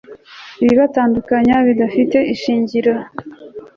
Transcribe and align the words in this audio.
ibibatandukanya 0.63 1.55
bidafite 1.67 2.17
ishingiro 2.33 2.93